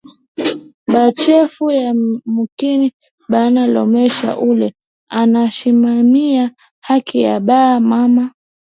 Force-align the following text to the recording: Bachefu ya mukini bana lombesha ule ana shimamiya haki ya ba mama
Bachefu 0.87 1.71
ya 1.71 1.93
mukini 2.25 2.93
bana 3.29 3.67
lombesha 3.67 4.37
ule 4.37 4.73
ana 5.09 5.51
shimamiya 5.51 6.51
haki 6.83 7.21
ya 7.21 7.39
ba 7.39 7.79
mama 7.79 8.33